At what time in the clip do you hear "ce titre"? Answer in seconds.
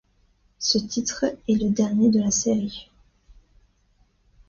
0.57-1.25